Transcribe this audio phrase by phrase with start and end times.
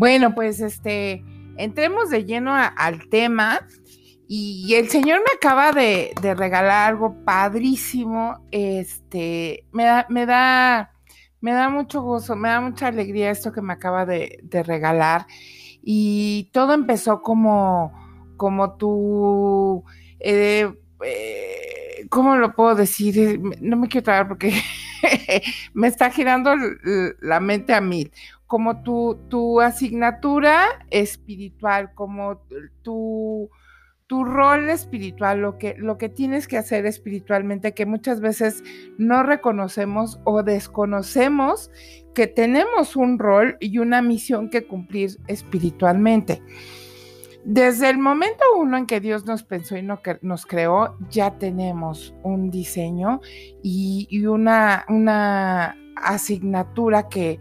[0.00, 1.22] Bueno, pues este,
[1.58, 3.60] entremos de lleno al tema.
[4.26, 8.48] Y el Señor me acaba de, regalar algo padrísimo.
[8.50, 10.94] Este, me da, me da,
[11.42, 15.26] me da mucho gozo, me da mucha alegría esto que me acaba de, regalar.
[15.82, 17.92] Y todo empezó como,
[18.38, 19.84] como tú,
[20.18, 20.72] eh,
[21.04, 23.38] eh, ¿cómo lo puedo decir?
[23.60, 24.54] No me quiero tragar porque
[25.74, 26.54] me está girando
[27.20, 28.10] la mente a mil
[28.50, 32.42] como tu, tu asignatura espiritual, como
[32.82, 33.48] tu,
[34.08, 38.64] tu rol espiritual, lo que, lo que tienes que hacer espiritualmente, que muchas veces
[38.98, 41.70] no reconocemos o desconocemos
[42.12, 46.42] que tenemos un rol y una misión que cumplir espiritualmente.
[47.44, 49.86] Desde el momento uno en que Dios nos pensó y
[50.22, 53.20] nos creó, ya tenemos un diseño
[53.62, 57.38] y, y una, una asignatura que,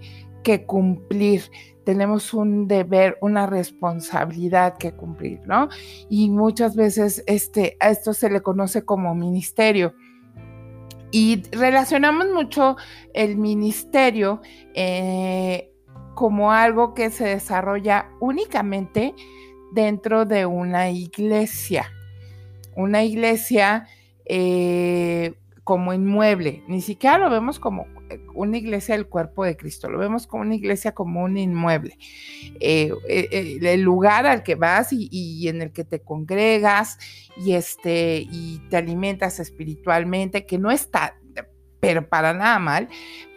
[0.66, 1.44] cumplir,
[1.84, 5.70] tenemos un deber, una responsabilidad que cumplir, ¿no?
[6.10, 9.94] Y muchas veces este, a esto se le conoce como ministerio.
[11.12, 12.76] Y relacionamos mucho
[13.14, 14.42] el ministerio
[14.76, 15.72] eh,
[16.14, 19.16] como algo que se desarrolla únicamente
[19.72, 21.92] dentro de una iglesia.
[22.76, 23.88] Una iglesia
[24.26, 27.86] eh, como inmueble, ni siquiera lo vemos como
[28.34, 31.98] una iglesia del cuerpo de Cristo, lo vemos como una iglesia como un inmueble,
[32.60, 36.98] eh, eh, eh, el lugar al que vas y, en el que te congregas
[37.38, 41.16] y, este, y te alimentas espiritualmente, que no está,
[41.80, 42.90] pero para nada mal,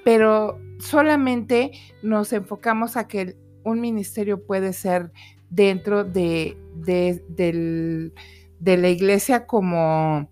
[0.04, 5.12] pero solamente nos enfocamos a que un ministerio puede ser
[5.50, 10.28] dentro de, de la iglesia como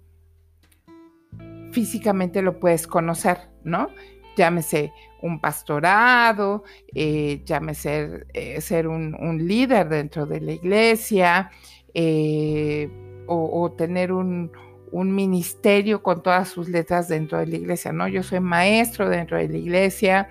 [1.73, 3.89] físicamente lo puedes conocer, ¿no?
[4.41, 6.65] Llámese un pastorado,
[6.95, 9.13] eh, llámese eh, ser un,
[9.47, 11.51] líder dentro de la iglesia
[11.93, 12.89] eh,
[13.27, 14.51] o, tener un,
[14.93, 18.09] ministerio con todas sus letras dentro de la iglesia, ¿no?
[18.09, 20.29] Yo soy maestro dentro de la iglesia,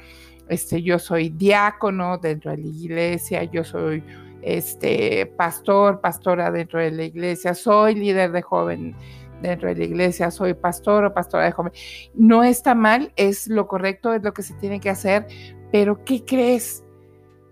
[0.50, 4.03] este, yo soy diácono dentro de la iglesia, yo soy
[4.42, 8.96] este, pastor, pastora dentro de la iglesia, soy líder de joven
[9.41, 11.73] dentro de la iglesia, soy pastor o pastora de joven.
[12.13, 15.27] No está mal, es lo correcto, es lo que se tiene que hacer,
[15.72, 16.83] pero ¿qué crees?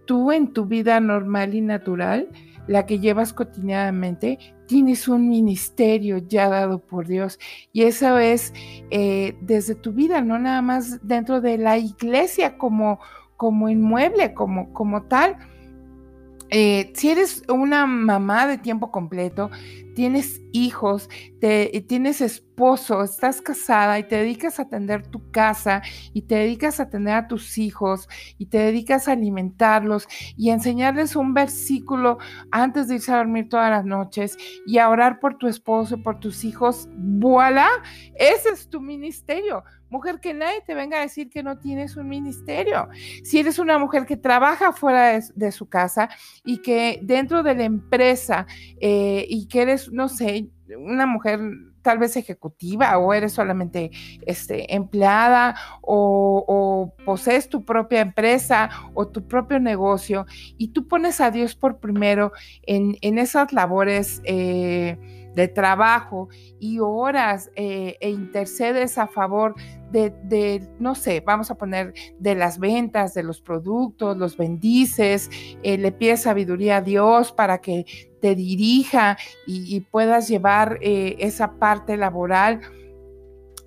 [0.05, 2.29] Tú en tu vida normal y natural,
[2.67, 7.39] la que llevas cotidianamente, tienes un ministerio ya dado por Dios
[7.71, 8.53] y eso es
[8.91, 12.99] eh, desde tu vida, no nada más dentro de la iglesia como,
[13.37, 15.37] como inmueble, como, como tal.
[16.50, 19.50] Eh, si eres una mamá de tiempo completo,
[19.96, 21.09] tienes hijos,
[21.41, 25.81] te, tienes esposo, estás casada y te dedicas a atender tu casa
[26.13, 30.53] y te dedicas a atender a tus hijos y te dedicas a alimentarlos y a
[30.53, 32.19] enseñarles un versículo
[32.52, 36.02] antes de irse a dormir todas las noches y a orar por tu esposo y
[36.02, 37.68] por tus hijos, voilà,
[38.16, 39.64] ese es tu ministerio.
[39.89, 42.89] Mujer, que nadie te venga a decir que no tienes un ministerio.
[43.23, 46.09] Si eres una mujer que trabaja fuera de, su casa
[46.43, 48.45] y que dentro de la empresa
[48.81, 51.39] eh, y que eres no sé, una mujer
[51.81, 53.91] tal vez ejecutiva o eres solamente
[54.25, 60.25] este, empleada o, posees tu propia empresa o tu propio negocio
[60.57, 62.33] y tú pones a Dios por primero
[62.63, 64.21] en, esas labores.
[64.25, 64.97] Eh,
[65.37, 69.53] de trabajo y horas eh, e intercedes a favor
[69.91, 75.29] de, no sé, vamos a poner de las ventas, de los productos, los bendices,
[75.61, 77.85] eh, le pides sabiduría a Dios para que
[78.19, 82.59] te dirija y, puedas llevar eh, esa parte laboral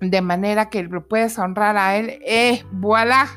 [0.01, 3.27] de manera que lo puedes honrar a Él, eh, voilà,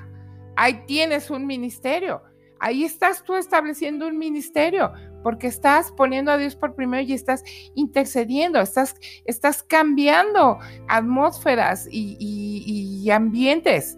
[0.56, 2.22] ahí tienes un ministerio.
[2.58, 4.92] Ahí estás tú estableciendo un ministerio
[5.24, 7.42] porque estás poniendo a Dios por primero y estás
[7.74, 13.96] intercediendo, estás, estás cambiando atmósferas y, ambientes.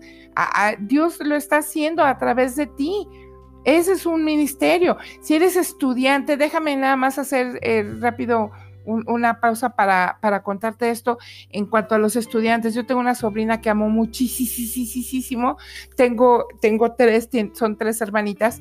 [0.78, 3.08] Dios lo está haciendo a través de ti.
[3.64, 4.96] Ese es un ministerio.
[5.20, 8.52] Si eres estudiante, déjame nada más hacer eh, rápido
[8.84, 11.18] una pausa para, para, contarte esto
[11.50, 12.72] en cuanto a los estudiantes.
[12.72, 15.56] Yo tengo una sobrina que amo muchísimo.
[15.96, 18.60] Tengo, tengo tres, son tres hermanitas.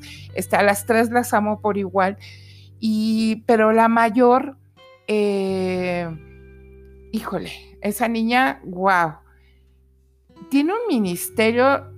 [0.50, 2.18] A las tres las amo por igual.
[2.78, 4.56] Y, pero la mayor,
[5.06, 6.08] eh,
[7.12, 9.14] híjole, esa niña, wow,
[10.50, 11.92] tiene un ministerio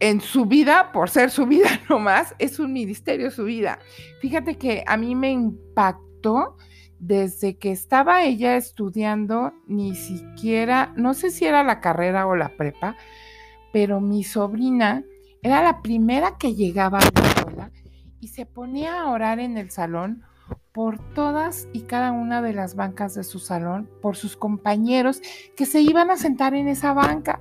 [0.00, 3.78] en su vida, por ser su vida nomás, es un ministerio su vida.
[4.20, 6.56] Fíjate que a mí me impactó
[6.98, 12.56] desde que estaba ella estudiando, ni siquiera, no sé si era la carrera o la
[12.56, 12.96] prepa,
[13.72, 15.04] pero mi sobrina
[15.42, 17.29] era la primera que llegaba a
[18.20, 20.22] y se ponía a orar en el salón
[20.72, 25.20] por todas y cada una de las bancas de su salón, por sus compañeros
[25.56, 27.40] que se iban a sentar en esa banca.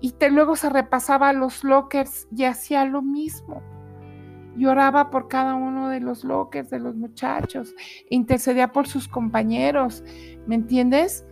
[0.00, 3.62] Y luego se repasaba los lockers y hacía lo mismo.
[4.56, 7.74] Lloraba por cada uno de los lockers de los muchachos,
[8.10, 10.02] intercedía por sus compañeros,
[10.46, 11.24] ¿me entiendes?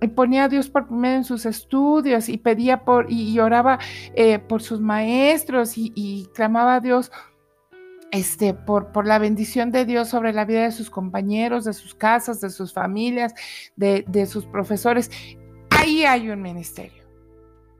[0.00, 3.80] Y ponía a Dios por primero en sus estudios y pedía por y lloraba
[4.14, 7.10] eh, por sus maestros y, clamaba a Dios
[8.10, 12.40] este, por, la bendición de Dios sobre la vida de sus compañeros, de sus casas,
[12.40, 13.34] de sus familias,
[13.76, 15.10] de, de sus profesores.
[15.70, 17.06] Ahí hay un ministerio.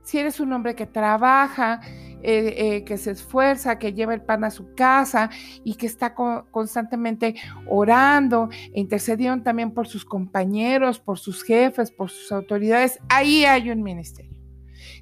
[0.03, 1.81] Si eres un hombre que trabaja,
[2.23, 5.29] eh, eh, que se esfuerza, que lleva el pan a su casa
[5.63, 7.35] y que está constantemente
[7.67, 13.69] orando e intercediendo también por sus compañeros, por sus jefes, por sus autoridades, ahí hay
[13.69, 14.38] un ministerio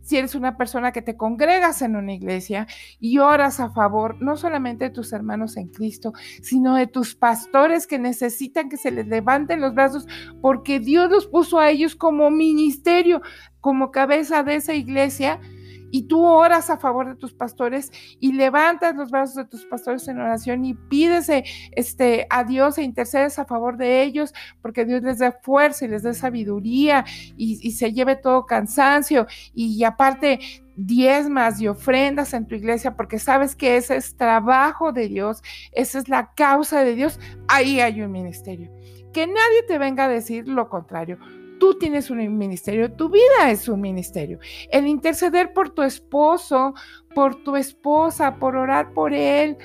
[0.07, 2.65] si eres una persona que te congregas en una iglesia
[2.97, 7.87] y oras a favor no solamente de tus hermanos en Cristo, sino de tus pastores
[7.87, 10.07] que necesitan que se les levanten los brazos
[10.41, 13.21] porque Dios los puso a ellos como ministerio,
[13.59, 15.41] como cabeza de esa iglesia
[15.91, 20.07] y tú oras a favor de tus pastores y levantas los brazos de tus pastores
[20.07, 21.29] en oración y pides
[21.71, 25.89] este, a Dios e intercedes a favor de ellos porque Dios les dé fuerza y
[25.89, 27.05] les dé sabiduría
[27.35, 30.39] y, se lleve todo cansancio y, aparte
[30.75, 35.41] diezmas y ofrendas en tu iglesia porque sabes que ese es trabajo de Dios,
[35.71, 38.71] esa es la causa de Dios, ahí hay un ministerio.
[39.11, 41.17] Que nadie te venga a decir lo contrario.
[41.59, 44.39] Tú tienes un ministerio, tu vida es un ministerio.
[44.71, 46.73] El interceder por tu esposo,
[47.15, 49.57] por tu esposa, por orar por él,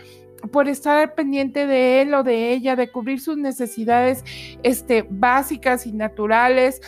[0.50, 4.24] por estar pendiente de él o de ella, de cubrir sus necesidades
[4.62, 6.80] este, básicas y naturales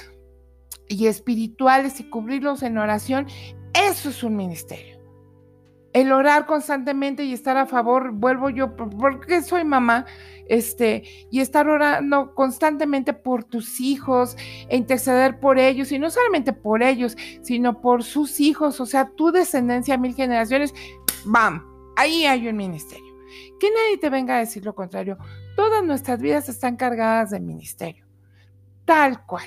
[0.89, 3.27] y espirituales y cubrirlos en oración,
[3.73, 4.94] eso es un ministerio
[5.95, 10.07] el orar constantemente y estar a favor, vuelvo yo, porque soy mamá,
[10.49, 14.37] este, y estar orando constantemente por tus hijos,
[14.69, 19.11] e interceder por ellos, y no solamente por ellos, sino por sus hijos, o sea,
[19.11, 20.75] tu descendencia, mil generaciones,
[21.25, 21.65] ¡bam!
[21.97, 23.15] Ahí hay un ministerio.
[23.61, 25.17] Que nadie te venga a decir lo contrario.
[25.55, 28.05] Todas nuestras vidas están cargadas de ministerio.
[28.85, 29.47] Tal cual.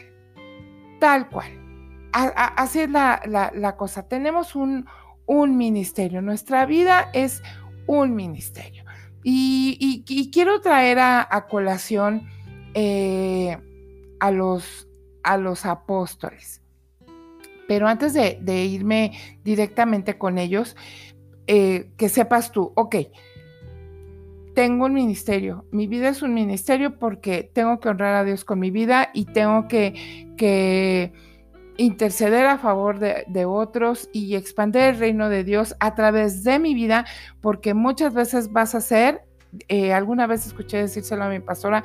[1.02, 1.52] Tal cual.
[2.14, 3.22] así es la,
[3.54, 4.08] la cosa.
[4.08, 4.86] Tenemos un,
[5.28, 6.22] un ministerio.
[6.24, 7.44] Nuestra vida es
[7.86, 8.84] un ministerio.
[9.24, 12.28] Y, quiero traer a, colación
[12.74, 13.58] eh,
[14.20, 14.88] a, los,
[15.22, 16.62] a los apóstoles.
[17.68, 19.12] Pero antes de, irme
[19.44, 20.76] directamente con ellos,
[21.46, 22.96] eh, que sepas tú, ok,
[24.56, 28.60] tengo un ministerio, mi vida es un ministerio porque tengo que honrar a Dios con
[28.60, 31.14] mi vida y tengo que, que
[31.78, 36.74] interceder a favor de, otros y expandir el reino de Dios a través de mi
[36.74, 37.06] vida,
[37.42, 39.22] porque muchas veces vas a ser,
[39.68, 41.84] eh, alguna vez escuché decírselo a mi pastora,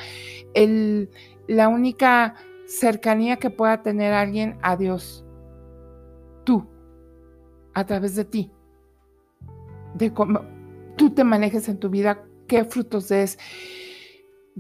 [0.54, 1.10] el,
[1.46, 2.34] la única
[2.66, 5.24] cercanía que pueda tener alguien a Dios,
[6.44, 6.66] tú,
[7.74, 8.50] a través de ti,
[9.94, 10.40] de cómo
[10.96, 13.38] tú te manejes en tu vida, qué frutos des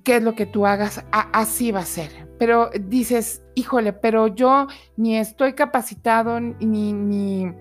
[0.04, 2.28] qué es lo que tú hagas, así va a ser.
[2.38, 4.66] Pero dices, híjole, pero yo
[4.96, 7.52] ni estoy capacitado, ni, ni,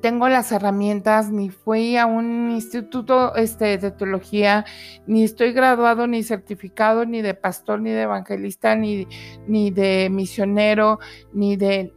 [0.00, 4.66] tengo las herramientas, ni fui a un instituto este, de teología,
[5.06, 9.06] ni estoy graduado, ni certificado, ni de pastor, ni de evangelista, ni,
[9.46, 10.98] ni de misionero,
[11.32, 11.92] ni de...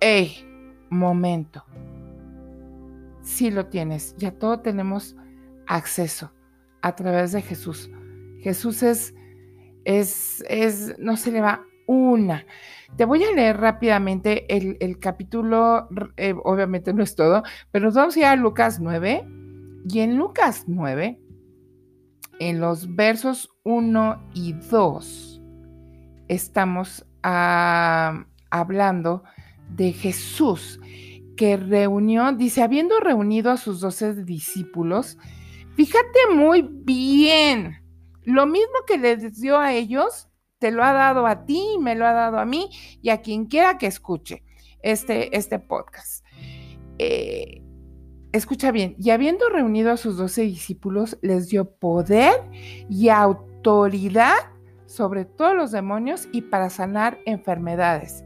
[0.00, 0.44] ¡Ey!
[0.90, 1.64] Momento.
[3.20, 5.16] Sí lo tienes, ya todo tenemos
[5.66, 6.32] acceso
[6.80, 7.90] a través de Jesús.
[8.42, 9.14] Jesús es,
[9.84, 12.46] es, es, no se le va una.
[12.96, 18.16] Te voy a leer rápidamente el, capítulo, eh, obviamente no es todo, pero nos vamos
[18.16, 19.26] a ir a Lucas 9.
[19.90, 21.20] Y en Lucas 9,
[22.40, 25.42] en los versos 1 y 2,
[26.28, 29.22] estamos ah, hablando
[29.70, 30.80] de Jesús
[31.36, 35.16] que reunió, dice, habiendo reunido a sus doce discípulos,
[35.74, 37.78] fíjate muy bien,
[38.28, 42.06] lo mismo que les dio a ellos, te lo ha dado a ti, me lo
[42.06, 42.68] ha dado a mí
[43.00, 44.42] y a quien quiera que escuche
[44.82, 46.26] este, este podcast.
[46.98, 47.62] Eh,
[48.32, 52.34] escucha bien, y habiendo reunido a sus doce discípulos, les dio poder
[52.90, 54.36] y autoridad
[54.84, 58.24] sobre todos los demonios y para sanar enfermedades.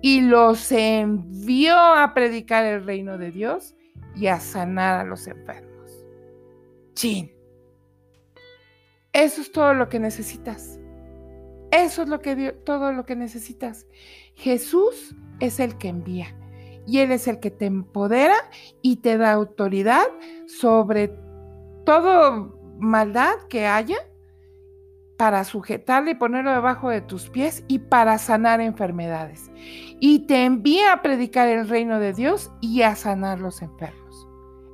[0.00, 3.74] Y los envió a predicar el reino de Dios
[4.14, 6.06] y a sanar a los enfermos.
[6.94, 7.35] Chin.
[9.16, 10.78] Eso es todo lo que necesitas.
[11.70, 13.86] Eso es lo que todo lo que necesitas.
[14.34, 16.36] Jesús es el que envía
[16.86, 18.36] y Él es el que te empodera
[18.82, 20.06] y te da autoridad
[20.46, 21.16] sobre
[21.86, 23.96] todo maldad que haya
[25.16, 29.50] para sujetarle y ponerlo debajo de tus pies y para sanar enfermedades.
[29.98, 34.28] Y te envía a predicar el reino de Dios y a sanar los enfermos.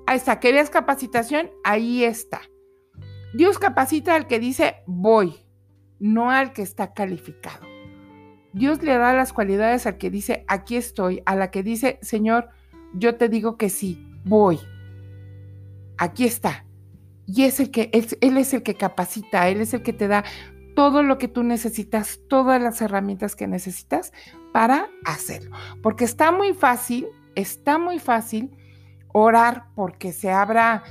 [0.09, 1.53] Ahí está, ¿querías capacitación?
[1.63, 2.41] Ahí está.
[3.35, 5.47] Dios capacita al que dice voy,
[5.99, 7.67] no al que está calificado.
[8.53, 12.51] Dios le da las cualidades al que dice aquí estoy, a la que dice Señor,
[12.95, 14.59] yo te digo que sí, voy.
[15.97, 16.67] Aquí está.
[17.27, 20.09] Y es el que, él, él es el que capacita, Él es el que te
[20.09, 20.25] da
[20.75, 24.13] todo lo que tú necesitas, todas las herramientas que necesitas
[24.53, 25.57] para hacerlo.
[25.83, 28.51] Porque está muy fácil, está muy fácil
[29.13, 30.83] orar porque se abra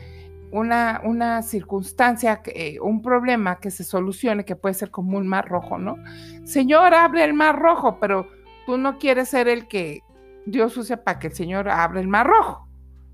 [0.52, 5.48] una, una circunstancia, eh, un problema que se solucione, que puede ser como un mar
[5.48, 5.98] rojo, ¿no?
[6.44, 8.30] Señor, abre el mar rojo, pero
[8.66, 10.02] tú no quieres ser el que
[10.46, 12.68] Dios use para que el Señor abra el mar rojo,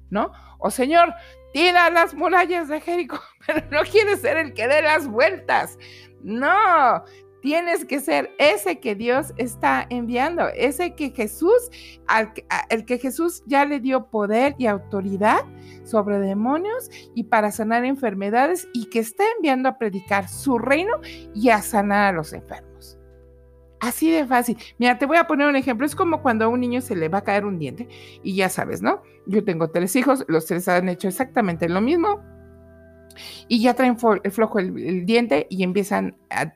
[0.10, 0.32] ¿no?
[0.58, 1.14] O Señor,
[1.54, 5.78] tira las murallas de Jericó, pero no quieres ser el que dé las vueltas.
[6.24, 7.04] No,
[7.48, 11.72] tienes que ser ese que Dios está enviando, ese que Jesús,
[12.06, 12.34] al,
[12.68, 15.46] el que Jesús ya le dio poder y autoridad
[15.86, 20.92] sobre demonios y para sanar enfermedades y que está enviando a predicar su reino
[21.34, 23.00] y a sanar a los enfermos.
[23.80, 24.58] Así de fácil.
[24.78, 25.86] Mira, te voy a poner un ejemplo.
[25.86, 27.88] Es como cuando a un niño se le va a caer un diente
[28.24, 29.04] y ya sabes, ¿no?
[29.26, 32.22] Yo tengo tres hijos, los tres han hecho exactamente lo mismo
[33.48, 36.56] y ya traen flojo el, diente y empiezan a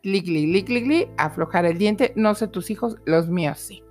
[1.17, 2.13] a aflojar el diente.
[2.15, 3.83] No sé tus hijos, los míos sí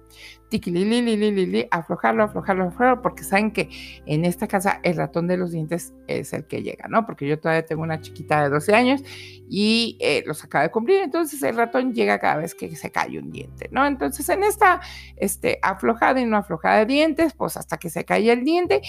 [0.51, 3.71] tiquililililili, aflojarlo, aflojarlo, aflojarlo, porque saben que
[4.05, 7.07] en esta casa el ratón de los dientes es el que llega, ¿no?
[7.07, 9.03] Porque yo todavía tengo una chiquita de 12 años
[9.49, 13.19] y eh, los acaba de cumplir, entonces el ratón llega cada vez que se cae
[13.19, 13.87] un diente, ¿no?
[13.87, 14.81] Entonces en esta
[15.17, 18.83] este, aflojada y no aflojada de dientes, pues hasta que se cae el diente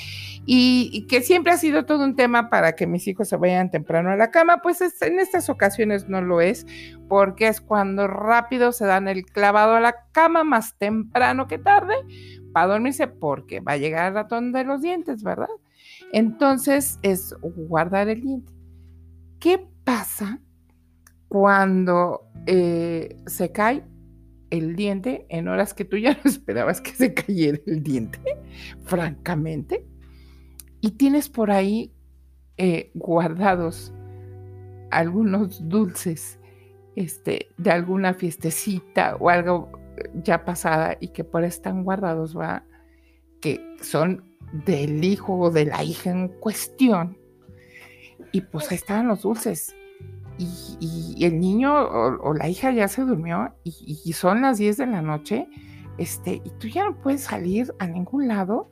[0.46, 3.72] y, y, que siempre ha sido todo un tema para que mis hijos se vayan
[3.72, 6.65] temprano a la cama, pues en estas ocasiones no lo es,
[7.12, 11.94] porque es cuando rápido se dan el clavado a la cama más temprano que tarde
[12.53, 15.50] para dormirse, porque va a llegar el ratón de los dientes, ¿verdad?
[16.13, 18.53] Entonces es guardar el diente.
[19.41, 20.39] ¿Qué pasa
[21.27, 23.84] cuando eh, se cae
[24.50, 28.22] el diente en horas que tú ya no esperabas que se cayera el diente,
[28.86, 29.86] francamente?
[30.80, 31.91] Y tienes por ahí
[32.56, 33.91] eh, guardados
[34.91, 36.38] algunos dulces
[36.95, 39.71] este, de alguna fiestecita o algo
[40.13, 42.63] ya pasada y que por eso están guardados, va,
[43.39, 44.24] que son
[44.65, 47.17] del hijo o de la hija en cuestión.
[48.31, 49.75] Y pues ahí estaban los dulces.
[50.38, 55.01] Y, el niño o, la hija ya se durmió y, son las 10 de la
[55.01, 55.48] noche.
[55.98, 58.69] Este, y tú ya no puedes salir a ningún lado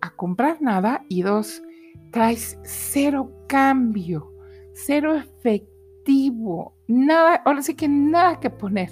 [0.00, 1.04] a comprar nada.
[1.08, 1.62] Y dos,
[2.10, 4.32] traes cero cambio,
[4.72, 8.90] cero efectivo nada, ahora sí que nada que poner.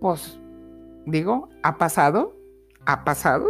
[0.00, 0.40] Pues,
[1.06, 2.36] digo, ha pasado,
[2.86, 3.46] ha pasado,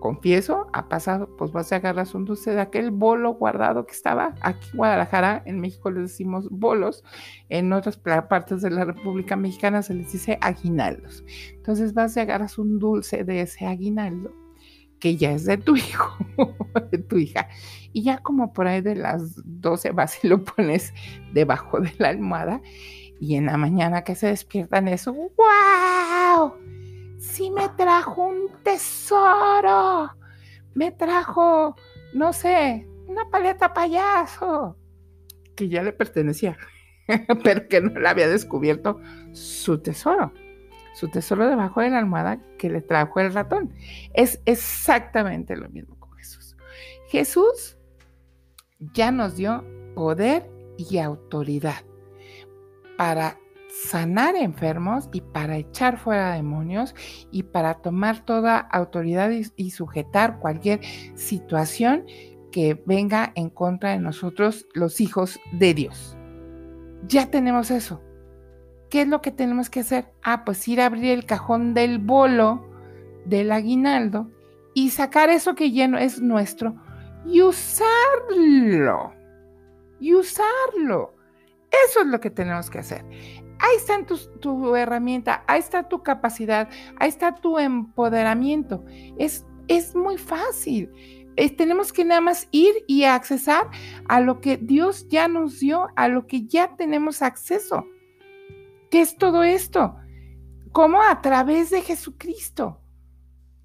[0.00, 4.34] confieso, ha pasado, pues vas a agarrar un dulce de aquel bolo guardado que estaba
[4.42, 7.04] aquí en Guadalajara, en México les decimos bolos,
[7.48, 11.24] en otras partes de la República Mexicana se les dice aguinaldos.
[11.54, 14.45] Entonces vas a agarrar un dulce de ese aguinaldo
[15.00, 16.16] que ya es de tu hijo,
[16.90, 17.48] de tu hija.
[17.92, 20.92] Y ya como por ahí de las 12 vas y lo pones
[21.32, 22.60] debajo de la almohada.
[23.18, 26.54] Y en la mañana que se despiertan eso, ¡wow!
[27.18, 30.10] Sí me trajo un tesoro.
[30.74, 31.74] Me trajo,
[32.12, 34.76] no sé, una paleta payaso.
[35.54, 36.58] Que ya le pertenecía,
[37.42, 39.00] pero que no le había descubierto
[39.32, 40.32] su tesoro
[40.96, 43.74] su tesoro debajo de la almohada que le trajo el ratón.
[44.14, 46.56] Es exactamente lo mismo con Jesús.
[47.08, 47.76] Jesús
[48.94, 49.62] ya nos dio
[49.94, 51.84] poder y autoridad
[52.96, 53.38] para
[53.68, 56.94] sanar enfermos y para echar fuera demonios
[57.30, 60.80] y para tomar toda autoridad y, y, sujetar cualquier
[61.14, 62.06] situación
[62.50, 66.16] que venga en contra de nosotros, los hijos de Dios.
[67.06, 68.00] Ya tenemos eso.
[68.96, 70.10] ¿Qué es lo que tenemos que hacer?
[70.22, 72.66] Ah, pues ir a abrir el cajón del bolo
[73.26, 74.30] del aguinaldo
[74.72, 76.76] y sacar eso que lleno es nuestro
[77.26, 79.12] y usarlo.
[80.00, 81.14] Y usarlo.
[81.86, 83.04] Eso es lo que tenemos que hacer.
[83.58, 86.66] Ahí está tu, tu herramienta, ahí está tu capacidad,
[86.98, 88.82] ahí está tu empoderamiento.
[89.18, 90.90] Es, es muy fácil.
[91.58, 93.68] tenemos que nada más ir y accesar
[94.08, 97.84] a lo que Dios ya nos dio, a lo que ya tenemos acceso.
[98.90, 99.96] ¿Qué es todo esto?
[100.72, 101.02] ¿Cómo?
[101.02, 102.80] A través de Jesucristo.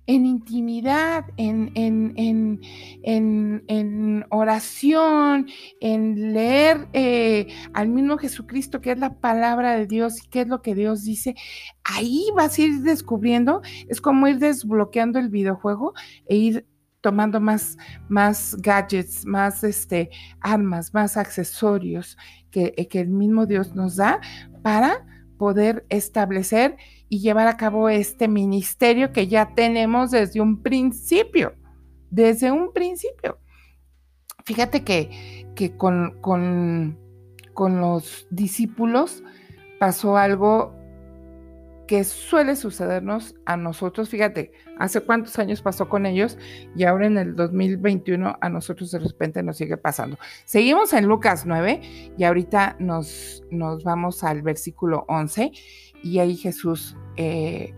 [0.07, 2.59] en intimidad, en, en,
[3.03, 5.47] en, oración,
[5.79, 10.47] en leer eh, al mismo Jesucristo, que es la palabra de Dios y qué es
[10.47, 11.35] lo que Dios dice,
[11.83, 15.93] ahí vas a ir descubriendo, es como ir desbloqueando el videojuego
[16.27, 16.67] e ir
[17.01, 17.77] tomando más,
[18.09, 20.09] más gadgets, más este,
[20.39, 22.17] armas, más accesorios
[22.51, 24.19] que, que el mismo Dios nos da
[24.61, 25.05] para
[25.37, 26.77] poder establecer
[27.09, 31.55] y llevar a cabo este ministerio que ya tenemos desde un principio,
[32.09, 33.39] desde un principio.
[34.45, 36.99] Fíjate que, que con, con,
[37.53, 39.23] con los discípulos
[39.79, 40.75] pasó algo
[41.91, 44.07] que suele sucedernos a nosotros.
[44.07, 46.37] Fíjate, hace cuántos años pasó con ellos
[46.73, 50.17] y ahora en el 2021 a nosotros de repente nos sigue pasando.
[50.45, 55.51] Seguimos en Lucas 9 y ahorita nos, nos vamos al versículo 11
[56.01, 57.73] y ahí Jesús eh,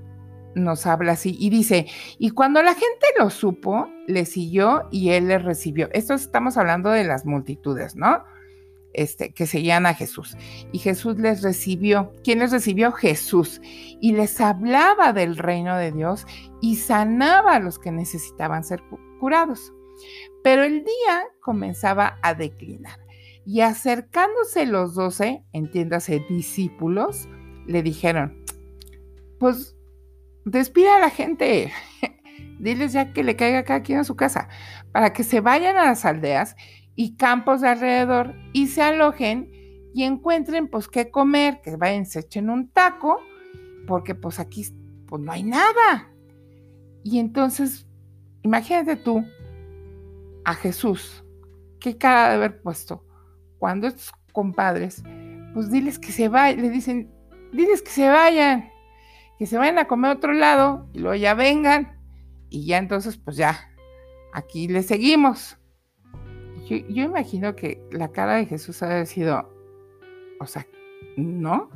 [0.54, 1.88] nos habla así y dice,
[2.20, 5.90] y cuando la gente lo supo, le siguió y él le recibió.
[5.92, 8.24] Esto estamos hablando de las multitudes, ¿no?
[8.94, 10.38] Este, que seguían a Jesús.
[10.72, 12.14] Y Jesús les recibió.
[12.24, 12.92] ¿Quién les recibió?
[12.92, 13.60] Jesús.
[13.64, 16.28] Y les hablaba del reino de Dios
[16.62, 18.84] y sanaba a los que necesitaban ser
[19.20, 19.74] curados.
[20.44, 23.00] Pero el día comenzaba a declinar.
[23.46, 27.28] Y acercándose los doce, entiéndase discípulos,
[27.68, 28.44] le dijeron,
[29.40, 29.76] pues
[30.46, 31.72] despida a la gente,
[32.60, 34.48] diles ya que le caiga cada quien a su casa,
[34.92, 36.56] para que se vayan a las aldeas
[36.96, 39.50] y campos de alrededor y se alojen
[39.94, 43.20] y encuentren pues qué comer, que vayan, se echen un taco,
[43.88, 44.66] porque pues aquí
[45.08, 46.12] pues no hay nada.
[47.04, 47.88] Y entonces,
[48.42, 49.24] imagínate tú
[50.46, 51.24] a Jesús,
[51.80, 53.06] qué cara de haber puesto,
[53.60, 55.04] cuando estos compadres,
[55.54, 57.12] pues diles que se vayan, le dicen,
[57.52, 58.72] diles que se vayan,
[59.38, 62.00] que se vayan a comer a otro lado y luego ya vengan
[62.50, 63.70] y ya entonces pues ya,
[64.34, 65.58] aquí le seguimos.
[66.90, 69.50] Yo, imagino que la cara de Jesús ha sido,
[70.40, 70.68] o sea,
[71.18, 71.70] no,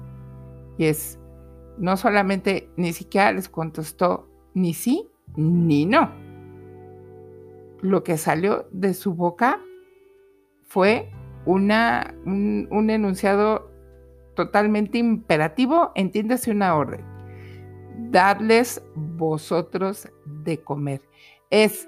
[0.78, 1.20] y es,
[1.78, 6.12] no solamente ni siquiera les contestó ni sí ni no.
[7.82, 9.62] Lo que salió de su boca
[10.64, 11.12] fue
[11.46, 13.72] una, un, un enunciado
[14.36, 17.18] totalmente imperativo, entiéndase una orden
[17.98, 21.02] darles vosotros de comer.
[21.50, 21.88] Es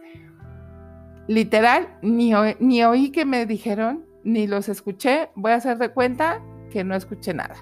[1.29, 6.41] literal, ni, ni oí que me dijeron, ni los escuché, voy a hacer de cuenta
[6.71, 7.55] que no escuché nada.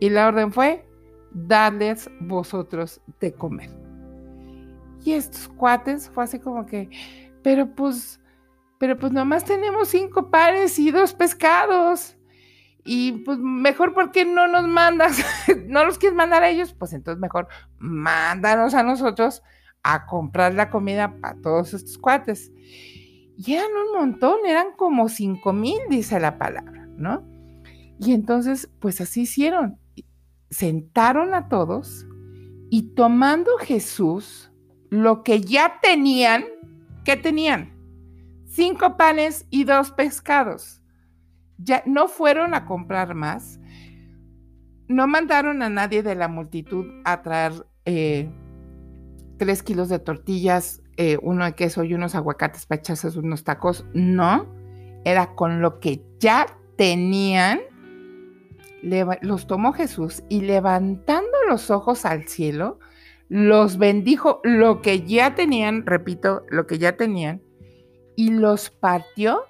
[0.00, 0.88] Y la orden fue,
[1.30, 3.68] darles vosotros de comer.
[5.04, 6.88] Y estos cuates fue así como que,
[7.42, 8.18] pero pues,
[8.78, 12.16] pero pues nomás tenemos cinco pares y dos pescados.
[12.82, 15.22] Y pues mejor porque no nos mandas,
[15.66, 17.46] no los quieres mandar a ellos, pues entonces mejor
[17.78, 19.42] mándanos a nosotros
[19.82, 22.50] a comprar la comida para todos estos cuates.
[23.36, 27.26] Y eran un montón, eran como cinco mil, dice la palabra, ¿no?
[27.98, 29.78] Y entonces, pues así hicieron.
[30.50, 32.06] Sentaron a todos
[32.70, 34.52] y tomando Jesús
[34.90, 36.44] lo que ya tenían,
[37.04, 37.72] ¿qué tenían?
[38.44, 40.82] Cinco panes y dos pescados
[41.64, 43.60] ya no fueron a comprar más,
[44.88, 48.30] no mandaron a nadie de la multitud a traer eh,
[49.38, 52.82] tres kilos de tortillas, eh, uno de queso y unos aguacates para
[53.16, 54.46] unos tacos, no,
[55.04, 57.60] era con lo que ya tenían,
[59.22, 62.78] los tomó Jesús y levantando los ojos al cielo,
[63.28, 67.42] los bendijo lo que ya tenían, repito, lo que ya tenían,
[68.16, 69.44] y los partió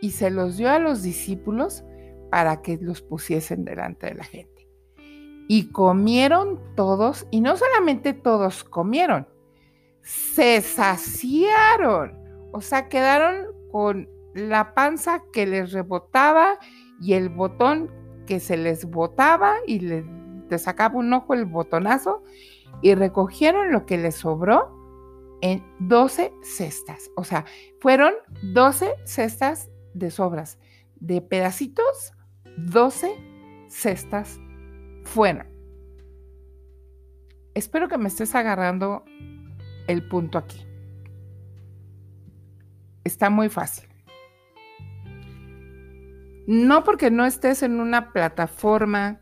[0.00, 1.82] y se los dio a los discípulos
[2.30, 4.68] para que los pusiesen delante de la gente.
[5.48, 9.26] Y comieron todos, y no solamente todos comieron,
[10.04, 12.12] se saciaron,
[12.52, 16.58] o sea, quedaron con la panza que les rebotaba
[17.00, 17.90] y el botón
[18.26, 20.04] que se les botaba y le,
[20.48, 22.22] te sacaba un ojo el botonazo
[22.82, 24.70] y recogieron lo que les sobró
[25.40, 27.10] en 12 cestas.
[27.16, 27.44] O sea,
[27.80, 28.12] fueron
[28.42, 30.58] 12 cestas de sobras,
[30.96, 32.12] de pedacitos,
[32.58, 33.16] 12
[33.68, 34.38] cestas
[35.02, 35.48] fuera.
[37.54, 39.04] Espero que me estés agarrando
[39.86, 40.66] el punto aquí.
[43.04, 43.88] Está muy fácil.
[46.46, 49.20] No porque no estés en una plataforma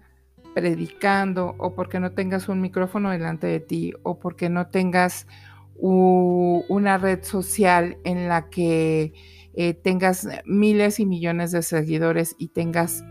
[0.55, 5.27] predicando o porque no tengas un micrófono delante de ti o porque no tengas
[5.75, 9.15] una red social en la que
[9.55, 13.03] eh, tengas miles y millones de seguidores y tengas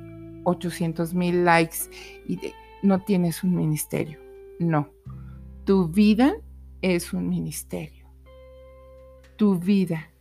[0.43, 1.77] 800 mil likes
[2.27, 2.39] y
[2.83, 4.19] no tienes un ministerio.
[4.59, 4.89] No,
[5.65, 6.35] tu vida
[6.81, 8.01] es un ministerio.
[9.37, 10.11] tu vida.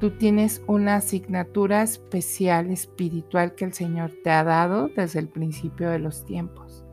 [0.00, 5.90] Tú tienes una asignatura especial espiritual que el Señor te ha dado desde el principio
[5.90, 6.84] de los tiempos.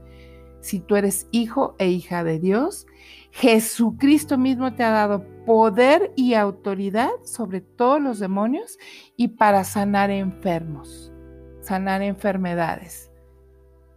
[0.60, 2.86] Si tú eres hijo e hija de Dios,
[3.32, 8.78] Jesucristo mismo te ha dado poder y autoridad sobre todos los demonios
[9.18, 11.12] y para sanar enfermos,
[11.62, 13.12] sanar enfermedades,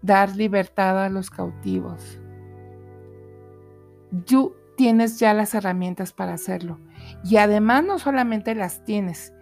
[0.01, 2.19] dar libertad a los cautivos.
[4.25, 6.79] Tú tienes ya las herramientas para hacerlo.
[7.25, 9.33] Y además no solamente las tienes,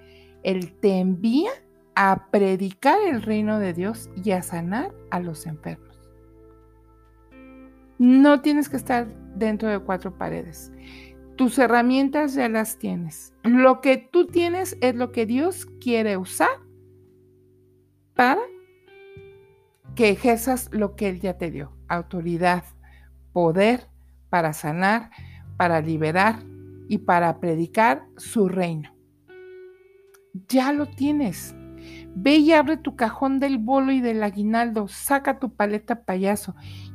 [0.43, 1.51] Él te envía
[1.95, 5.93] a predicar el reino de Dios y a sanar a los enfermos.
[7.99, 10.73] No tienes que estar dentro de cuatro paredes.
[11.37, 13.35] Tus herramientas ya las tienes.
[13.43, 16.49] Lo que tú tienes es lo que Dios quiere usar
[18.15, 18.43] para
[19.95, 21.73] que ejerzas lo que Él ya te dio.
[21.89, 22.65] Autoridad,
[23.33, 23.92] poder
[24.33, 25.11] para sanar,
[25.59, 26.43] para liberar
[26.89, 28.97] y para predicar su reino.
[30.49, 31.55] Ya lo tienes.
[32.15, 36.55] Ve y abre tu cajón del bolo y del aguinaldo, saca tu paleta payaso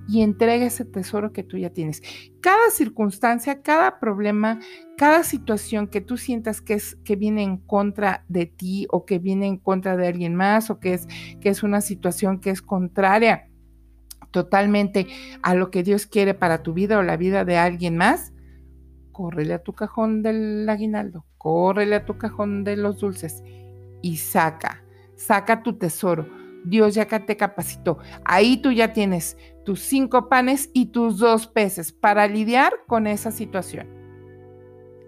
[0.10, 2.02] y entrega ese tesoro que tú ya tienes.
[2.42, 4.60] Cada circunstancia, cada problema,
[4.98, 9.20] cada situación que tú sientas que es que viene en contra de ti o que
[9.20, 11.08] viene en contra de alguien más o que es
[11.40, 13.48] que es una situación que es contraria
[14.32, 15.08] totalmente
[15.42, 18.34] a lo que Dios quiere para tu vida o la vida de alguien más,
[19.12, 23.44] córrele a tu cajón del aguinaldo, córrele a tu cajón de los dulces
[24.02, 24.84] y saca,
[25.16, 26.28] saca tu tesoro.
[26.64, 27.98] Dios ya te capacitó.
[28.26, 33.32] Ahí tú ya tienes tus cinco panes y tus dos peces para lidiar con esa
[33.32, 33.88] situación.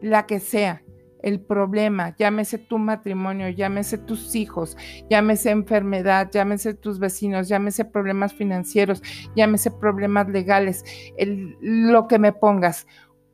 [0.01, 0.84] La que sea,
[1.21, 4.77] el problema, llámese tu matrimonio, llámese tus hijos,
[5.10, 9.01] llámese enfermedad, llámese tus vecinos, llámese problemas financieros,
[9.36, 10.84] llámese problemas legales,
[11.62, 12.88] lo que me pongas,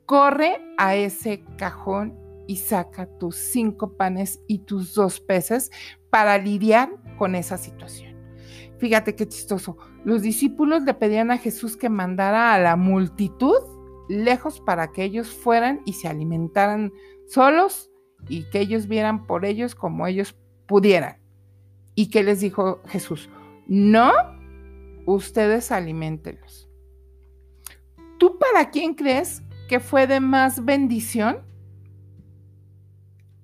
[0.06, 2.18] corre a ese cajón
[2.48, 5.72] y saca tus cinco panes y tus dos peces
[6.10, 8.16] para lidiar con esa situación.
[8.78, 9.78] Fíjate qué chistoso.
[10.04, 13.56] Los discípulos le pedían a Jesús que mandara a la multitud
[14.08, 16.92] lejos para que ellos fueran y se alimentaran
[17.28, 17.90] solos
[18.28, 20.36] y que ellos vieran por ellos como ellos
[20.68, 21.18] pudieran.
[21.96, 23.30] ¿Y qué les dijo Jesús?
[23.68, 24.12] No,
[25.06, 26.70] ustedes alimentenlos.
[28.18, 31.40] ¿Tú para quién crees que fue de más bendición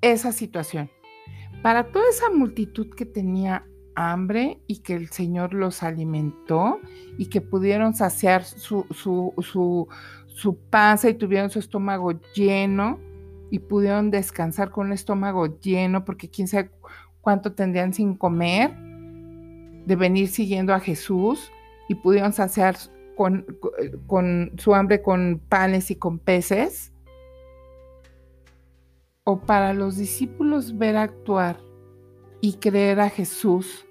[0.02, 0.90] esa situación?
[1.62, 3.66] Para toda esa multitud que tenía
[3.96, 6.80] hambre y que el Señor los alimentó
[7.18, 9.88] y que pudieron saciar su, su, su,
[10.28, 13.00] su panza y tuvieron su estómago lleno
[13.52, 16.72] y pudieron descansar con un estómago lleno, porque quién sabe
[17.20, 18.74] cuánto tendrían sin comer,
[19.86, 21.52] de venir siguiendo a Jesús
[21.90, 22.78] y pudieron saciar
[23.18, 23.46] con,
[24.08, 26.94] con su hambre con panes y con peces.
[29.26, 31.60] O para los discípulos ver actuar
[32.40, 33.86] y creer a Jesús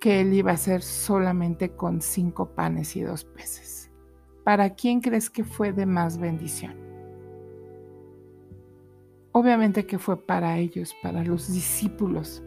[0.00, 3.90] que él iba a ser solamente con cinco panes y dos peces.
[4.44, 6.81] ¿Para quién crees que fue de más bendición?
[9.32, 12.42] Obviamente que fue para ellos, para los discípulos.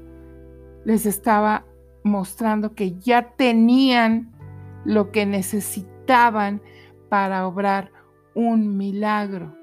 [0.86, 1.66] Les estaba
[2.04, 4.32] mostrando que ya tenían
[4.86, 6.62] lo que necesitaban
[7.10, 7.92] para obrar
[8.36, 9.56] un milagro,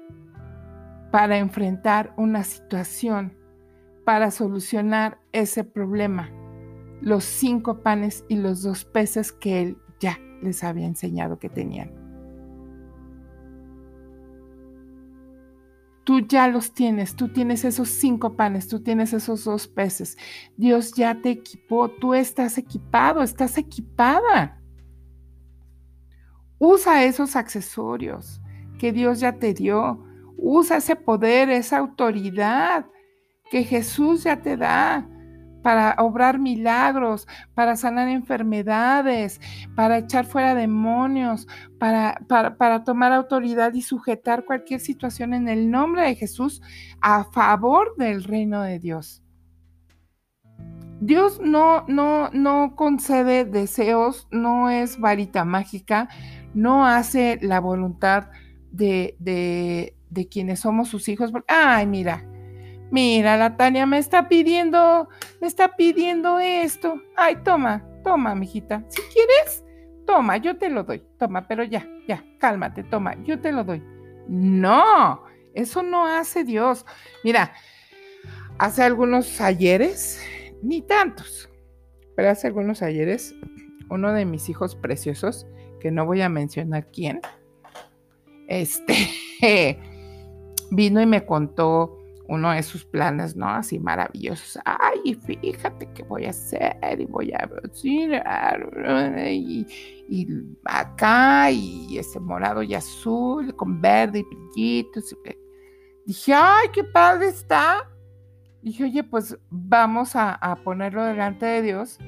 [1.11, 3.37] para enfrentar una situación,
[4.03, 6.29] para solucionar ese problema.
[6.99, 12.02] Los cinco panes y los dos peces que él ya les había enseñado que tenían.
[16.03, 20.17] Tú ya los tienes, tú tienes esos cinco panes, tú tienes esos dos peces.
[20.57, 24.59] Dios ya te equipó, tú estás equipado, estás equipada.
[26.59, 28.41] Usa esos accesorios
[28.79, 30.03] que Dios ya te dio.
[30.37, 32.85] Usa ese poder, esa autoridad
[33.49, 35.07] que Jesús ya te da
[35.63, 39.41] para obrar milagros, para sanar enfermedades,
[39.75, 41.47] para echar fuera demonios,
[41.79, 46.61] para, para, tomar autoridad y sujetar cualquier situación en el nombre de Jesús
[47.01, 49.23] a favor del reino de Dios.
[50.99, 56.07] Dios no, no, no concede deseos, no es varita mágica,
[56.53, 58.29] no hace la voluntad
[58.71, 61.31] de, de, de quienes somos sus hijos.
[61.47, 62.25] Ay, mira,
[62.93, 65.09] Mira, la Tania me está pidiendo,
[65.41, 67.01] me está pidiendo esto.
[67.15, 68.85] Ay, toma, toma, mijita.
[68.87, 69.63] Si quieres,
[70.05, 71.01] toma, yo te lo doy.
[71.17, 73.81] Toma, pero ya, ya, cálmate, toma, yo te lo doy.
[74.27, 75.23] No,
[75.55, 76.85] eso no hace Dios.
[77.23, 77.53] Mira,
[78.59, 80.21] hace algunos ayeres,
[80.61, 81.49] ni tantos,
[82.15, 83.33] pero hace algunos ayeres,
[83.89, 85.47] uno de mis hijos preciosos,
[85.79, 87.21] que no voy a mencionar quién,
[88.47, 88.93] este,
[90.69, 93.49] vino y me contó uno de sus planes, ¿no?
[93.49, 94.59] Así maravillosos.
[94.65, 97.49] Ay, fíjate que voy a hacer y voy a
[99.29, 99.67] y,
[100.09, 100.27] y
[100.65, 105.15] acá y ese morado y azul con verde y brillitos.
[106.05, 107.89] Dije, ay, qué padre está.
[108.61, 111.99] Dije, oye, pues vamos a, a ponerlo delante de Dios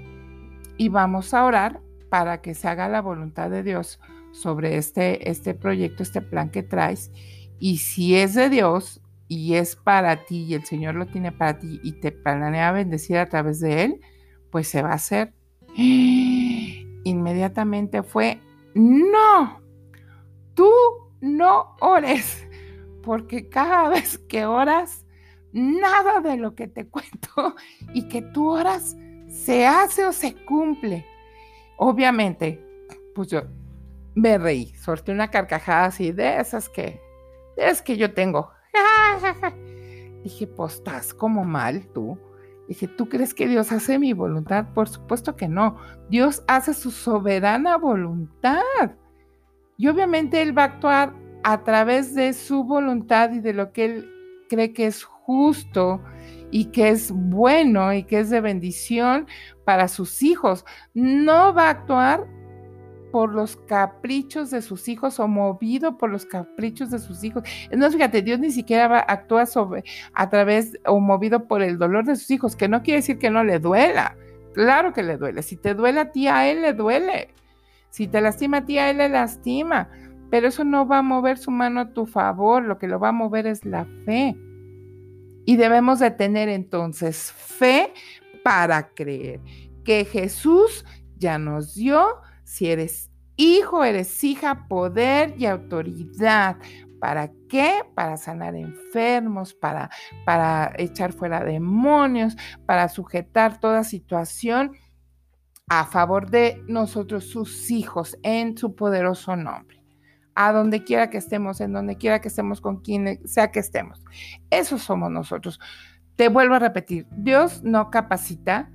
[0.77, 3.99] y vamos a orar para que se haga la voluntad de Dios
[4.31, 7.11] sobre este, este proyecto, este plan que traes.
[7.59, 11.57] Y si es de Dios, y es para ti y el Señor lo tiene para
[11.57, 14.01] ti y te planea bendecir a través de él,
[14.51, 15.33] pues se va a hacer.
[17.03, 18.39] Inmediatamente fue,
[18.73, 19.61] no,
[20.53, 20.69] tú
[21.21, 22.47] no ores,
[23.03, 25.05] porque cada vez que oras,
[25.51, 27.55] nada de lo que te cuento
[27.93, 28.95] y que tú oras
[29.27, 31.05] se hace o se cumple.
[31.77, 32.63] Obviamente,
[33.13, 33.43] pues yo
[34.13, 37.01] me reí, sorté una carcajada así de esas que,
[37.57, 38.54] es que yo tengo.
[40.23, 42.17] Dije, pues estás como mal tú.
[42.67, 44.73] Dije, ¿tú crees que Dios hace mi voluntad?
[44.73, 45.77] Por supuesto que no.
[46.09, 48.61] Dios hace su soberana voluntad.
[49.77, 53.85] Y obviamente Él va a actuar a través de su voluntad y de lo que
[53.85, 54.09] Él
[54.49, 56.01] cree que es justo
[56.49, 59.27] y que es bueno y que es de bendición
[59.63, 60.65] para sus hijos.
[60.93, 62.25] No va a actuar
[63.15, 67.43] por los caprichos de sus hijos o movido por los caprichos de sus hijos.
[67.71, 72.17] No, fíjate, Dios ni siquiera actúa sobre, a través o movido por el dolor de
[72.17, 74.17] sus hijos, que no quiere decir que no le duela.
[74.53, 75.43] Claro que le duele.
[75.43, 77.33] Si te duele a ti, a él le duele.
[77.89, 79.87] Si te lastima a ti, a él le lastima.
[80.29, 82.63] Pero eso no va a mover su mano a tu favor.
[82.63, 84.35] Lo que lo va a mover es la fe.
[85.45, 87.93] Y debemos de tener entonces fe
[88.43, 89.39] para creer
[89.85, 90.83] que Jesús
[91.17, 92.05] ya nos dio
[92.55, 96.55] si eres hijo, eres hija, poder y autoridad.
[97.01, 97.81] ¿Para qué?
[97.93, 99.89] Para sanar enfermos, para,
[100.25, 104.71] para echar fuera demonios, para sujetar toda situación
[105.67, 109.83] a favor de nosotros, sus hijos, en su poderoso nombre.
[110.33, 114.01] A donde quiera que estemos, en donde quiera que estemos, con quien sea que estemos.
[114.49, 115.59] Eso somos nosotros.
[116.15, 118.71] Te vuelvo a repetir, Dios no capacita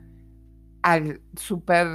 [0.82, 1.86] al super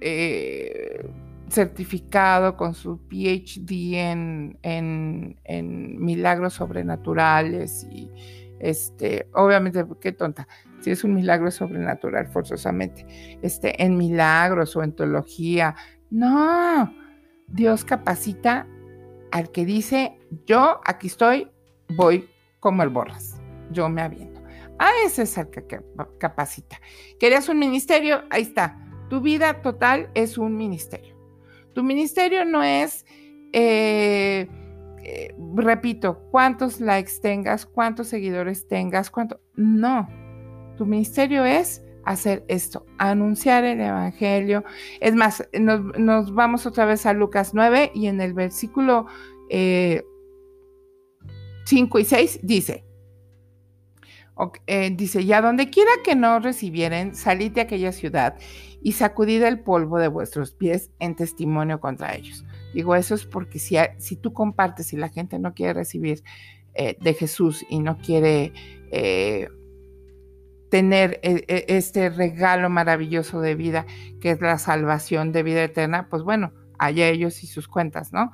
[0.00, 1.08] eh,
[1.48, 8.10] certificado con su PhD en, en, milagros sobrenaturales y
[8.58, 10.48] este, obviamente, qué tonta,
[10.80, 13.06] si es un milagro sobrenatural forzosamente,
[13.42, 15.76] este, en milagros o en teología,
[16.10, 16.92] no,
[17.48, 18.66] Dios capacita
[19.30, 21.50] al que dice, yo aquí estoy,
[21.88, 22.28] voy
[22.60, 24.42] como el borras, yo me aviento.
[24.78, 25.64] A ese es el que
[26.18, 26.78] capacita.
[27.18, 28.24] ¿Querías un ministerio?
[28.30, 31.14] Ahí está tu vida total es un ministerio.
[31.74, 33.04] Tu ministerio no es,
[33.52, 34.48] eh,
[35.02, 39.40] eh, repito, cuántos likes tengas, cuántos seguidores tengas, cuánto.
[39.54, 40.08] No,
[40.76, 44.64] tu ministerio es hacer esto, anunciar el Evangelio.
[45.00, 49.06] Es más, nos, vamos otra vez a Lucas 9 y en el versículo
[49.50, 50.02] 5 eh,
[51.68, 52.85] y 6 dice,
[54.92, 58.36] dice, y a donde quiera que no recibieren, salid de aquella ciudad
[58.82, 62.44] y sacudid el polvo de vuestros pies en testimonio contra ellos.
[62.74, 66.22] Digo, eso es porque si, si tú compartes y la gente no quiere recibir
[66.74, 68.52] eh, de Jesús y no quiere
[68.92, 69.48] eh,
[70.70, 73.86] tener eh, este regalo maravilloso de vida,
[74.20, 78.30] que es la salvación de vida eterna, pues bueno, allá ellos y sus cuentas, ¿no?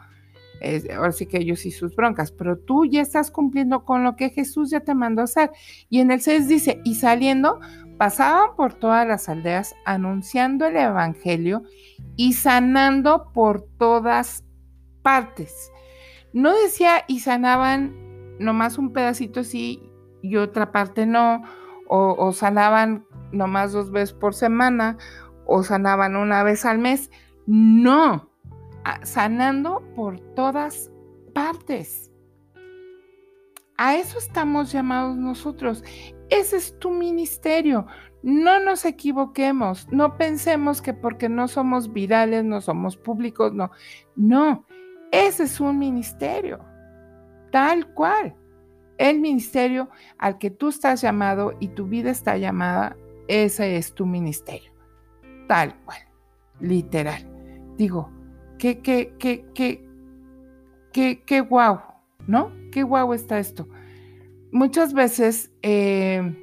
[0.94, 4.30] Ahora sí que ellos y sus broncas, pero tú ya estás cumpliendo con lo que
[4.30, 5.50] Jesús ya te mandó hacer.
[5.88, 7.60] Y en el 6 dice, y saliendo,
[7.98, 11.62] pasaban por todas las aldeas anunciando el Evangelio
[12.16, 14.44] y sanando por todas
[15.02, 15.72] partes.
[16.32, 17.94] No decía y sanaban
[18.38, 19.82] nomás un pedacito sí
[20.22, 21.42] y otra parte no,
[21.88, 24.96] o, o sanaban nomás dos veces por semana,
[25.46, 27.10] o sanaban una vez al mes.
[27.46, 28.31] No,
[29.02, 30.90] sanando por todas
[31.34, 32.10] partes.
[33.76, 35.82] A eso estamos llamados nosotros.
[36.30, 37.86] Ese es tu ministerio.
[38.22, 43.72] No nos equivoquemos, no pensemos que porque no somos virales, no somos públicos, no.
[44.14, 44.64] No,
[45.10, 46.60] ese es un ministerio,
[47.50, 48.36] tal cual.
[48.98, 54.06] El ministerio al que tú estás llamado y tu vida está llamada, ese es tu
[54.06, 54.72] ministerio,
[55.48, 55.98] tal cual,
[56.60, 57.28] literal.
[57.76, 58.08] Digo,
[58.62, 59.84] qué, qué, qué, qué,
[60.92, 61.80] qué, qué guau,
[62.28, 62.52] ¿no?
[62.70, 63.66] Qué guau está esto
[64.52, 66.36] muchas veces eh,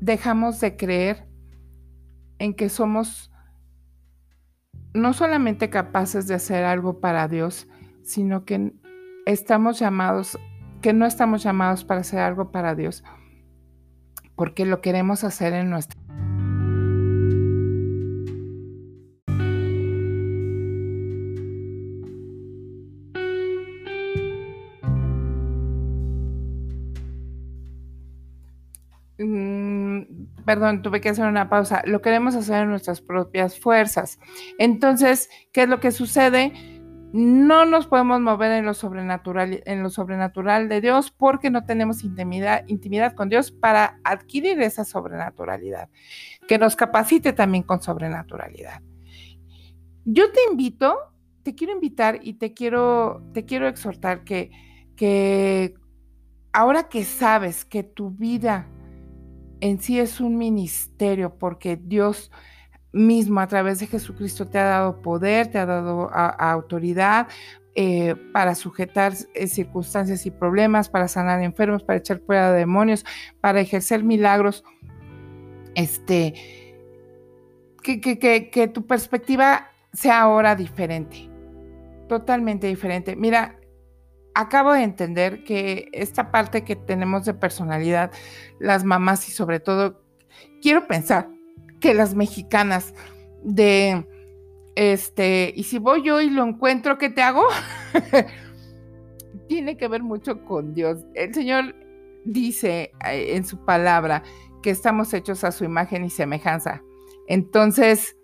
[0.00, 1.28] dejamos de creer
[2.38, 3.30] en que somos
[4.94, 7.68] no solamente capaces de hacer algo para Dios,
[8.02, 8.72] sino que
[9.26, 10.38] estamos llamados
[10.80, 13.04] que no estamos llamados para hacer algo para Dios,
[14.36, 16.00] porque lo queremos hacer en nuestra
[30.46, 34.18] perdón, tuve que hacer una pausa, lo queremos hacer en nuestras propias fuerzas.
[34.58, 36.52] Entonces, ¿qué es lo que sucede?
[37.12, 42.04] No nos podemos mover en lo sobrenatural, en lo sobrenatural de Dios porque no tenemos
[42.04, 45.88] intimidad, intimidad con Dios para adquirir esa sobrenaturalidad,
[46.46, 48.80] que nos capacite también con sobrenaturalidad.
[50.04, 50.96] Yo te invito,
[51.42, 54.52] te quiero invitar y te quiero, te quiero exhortar que,
[54.94, 55.74] que
[56.52, 58.68] ahora que sabes que tu vida
[59.60, 62.30] en sí es un ministerio porque Dios
[62.92, 67.28] mismo a través de Jesucristo te ha dado poder, te ha dado autoridad
[67.74, 73.04] eh, para sujetar eh, circunstancias y problemas, para sanar enfermos, para echar fuera de demonios,
[73.40, 74.64] para ejercer milagros.
[75.74, 76.32] Este,
[77.82, 78.00] que,
[78.50, 81.28] que tu perspectiva sea ahora diferente,
[82.08, 83.14] totalmente diferente.
[83.14, 83.58] Mira,
[84.36, 88.12] acabo de entender que esta parte que tenemos de personalidad,
[88.60, 90.02] las mamás y sobre todo,
[90.60, 91.30] quiero pensar
[91.80, 92.94] que las mexicanas
[93.42, 94.06] de,
[94.74, 97.44] este, y si voy yo y lo encuentro, ¿qué te hago?
[99.48, 100.98] Tiene que ver mucho con Dios.
[101.14, 101.74] El Señor
[102.26, 104.22] dice eh, en su palabra
[104.62, 106.82] que estamos hechos a su imagen y semejanza.
[107.26, 108.15] Entonces,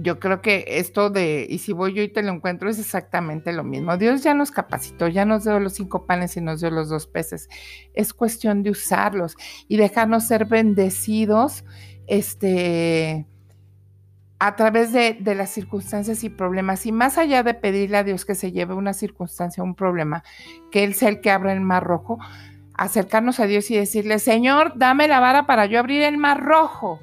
[0.00, 3.52] yo creo que esto de, y si voy yo y te lo encuentro, es exactamente
[3.52, 3.96] lo mismo.
[3.96, 7.06] Dios ya nos capacitó, ya nos dio los cinco panes y nos dio los dos
[7.06, 7.48] peces.
[7.94, 11.64] Es cuestión de usarlos y dejarnos ser bendecidos
[12.06, 13.26] este,
[14.38, 16.86] a través de, de las circunstancias y problemas.
[16.86, 20.22] Y más allá de pedirle a Dios que se lleve una circunstancia, un problema,
[20.70, 22.18] que Él sea el que abra el mar rojo,
[22.74, 27.00] acercarnos a Dios y decirle, Señor, dame la vara para yo abrir el mar rojo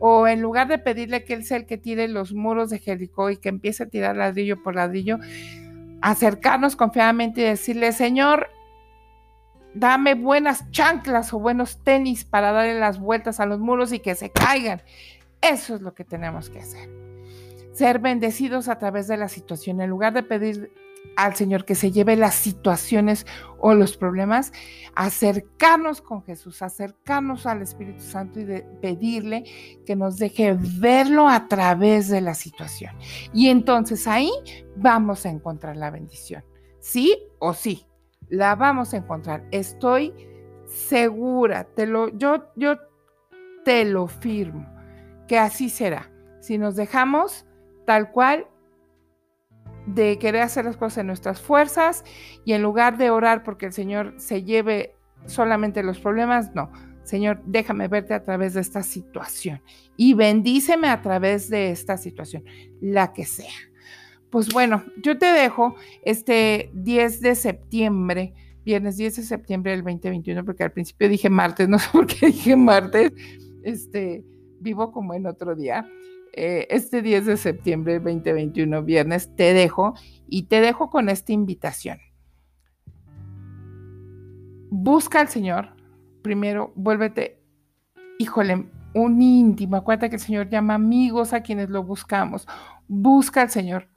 [0.00, 3.30] o en lugar de pedirle que Él sea el que tire los muros de Jericó
[3.30, 5.18] y que empiece a tirar ladrillo por ladrillo,
[6.00, 8.48] acercarnos confiadamente y decirle, Señor,
[9.74, 14.14] dame buenas chanclas o buenos tenis para darle las vueltas a los muros y que
[14.14, 14.82] se caigan.
[15.42, 16.88] Eso es lo que tenemos que hacer.
[17.72, 19.82] Ser bendecidos a través de la situación.
[19.82, 20.72] En lugar de pedir
[21.16, 23.26] al Señor que se lleve las situaciones
[23.58, 24.52] o los problemas,
[24.94, 28.46] acercarnos con Jesús, acercarnos al Espíritu Santo y
[28.80, 29.44] pedirle
[29.84, 32.96] que nos deje verlo a través de la situación.
[33.34, 34.30] Y entonces ahí
[34.76, 36.42] vamos a encontrar la bendición.
[36.78, 37.86] Sí o sí,
[38.30, 39.44] la vamos a encontrar.
[39.50, 40.14] Estoy
[40.66, 42.76] segura, te lo, yo, yo
[43.64, 44.66] te lo firmo,
[45.28, 46.10] que así será.
[46.40, 47.44] Si nos dejamos
[47.84, 48.46] tal cual
[49.86, 52.04] de querer hacer las cosas en nuestras fuerzas
[52.44, 54.94] y en lugar de orar porque el Señor se lleve
[55.26, 56.70] solamente los problemas, no.
[57.02, 59.62] Señor, déjame verte a través de esta situación
[59.96, 62.44] y bendíceme a través de esta situación,
[62.80, 63.50] la que sea.
[64.30, 68.32] Pues bueno, yo te dejo este 10 de septiembre,
[68.64, 72.26] viernes 10 de septiembre del 2021, porque al principio dije martes, no sé por qué
[72.26, 73.12] dije martes,
[73.64, 74.24] este,
[74.60, 75.84] vivo como en otro día.
[76.32, 79.94] Eh, este 10 de septiembre 2021, viernes, te dejo
[80.28, 81.98] y te dejo con esta invitación.
[84.70, 85.70] Busca al Señor,
[86.22, 87.42] primero vuélvete,
[88.18, 89.76] híjole, un íntimo.
[89.76, 92.46] Acuérdate que el Señor llama amigos a quienes lo buscamos.
[92.86, 93.88] Busca al Señor,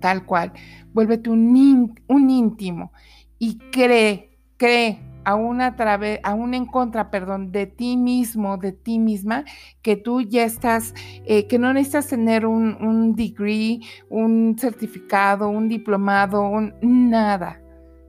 [0.00, 0.52] tal cual.
[0.92, 2.92] Vuélvete un, un íntimo
[3.38, 9.44] y cree, cree aún a través, en contra, perdón, de ti mismo, de ti misma,
[9.82, 10.94] que tú ya estás,
[11.26, 17.60] eh, que no necesitas tener un, un, degree, un certificado, un diplomado, un nada.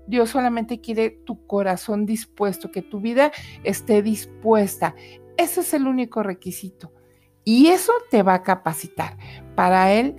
[0.08, 3.32] Dios solamente quiere tu corazón dispuesto, que tu vida
[3.64, 4.96] esté dispuesta.
[5.38, 6.92] Ese es el único requisito.
[7.44, 9.18] Y eso te va a capacitar
[9.56, 10.16] para Él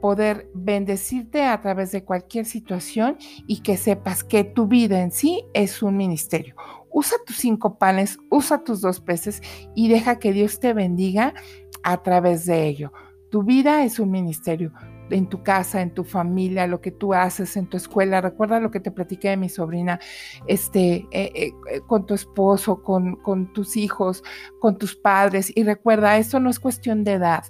[0.00, 3.16] poder bendecirte a través de cualquier situación
[3.46, 6.54] y que sepas que tu vida en sí es un ministerio.
[6.90, 9.42] Usa tus cinco panes, usa tus dos peces
[9.74, 11.34] y deja que Dios te bendiga
[11.82, 12.92] a través de ello.
[13.30, 14.72] Tu vida es un ministerio
[15.10, 18.20] en tu casa, en tu familia, lo que tú haces en tu escuela.
[18.20, 20.00] Recuerda lo que te platiqué de mi sobrina,
[20.46, 24.22] este, eh, eh, con tu esposo, con, con tus hijos,
[24.60, 25.52] con tus padres.
[25.54, 27.44] Y recuerda, esto no es cuestión de edad